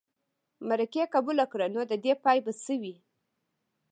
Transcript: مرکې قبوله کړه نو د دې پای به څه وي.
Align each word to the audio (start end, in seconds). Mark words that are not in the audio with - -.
مرکې 0.67 1.03
قبوله 1.13 1.45
کړه 1.51 1.67
نو 1.75 1.81
د 1.91 1.93
دې 2.03 2.13
پای 2.23 2.37
به 2.45 2.51
څه 2.63 2.73
وي. 2.81 2.95